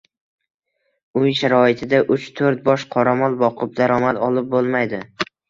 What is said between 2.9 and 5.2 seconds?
qoramol boqib daromad olib bo‘lmaydi